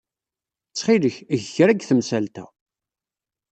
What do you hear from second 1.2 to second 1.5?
eg